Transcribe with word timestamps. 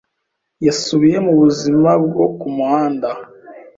yasubiye 0.65 1.17
mubuzima 1.25 1.91
bwo 2.05 2.25
ku 2.39 2.47
muhanda 2.55 3.09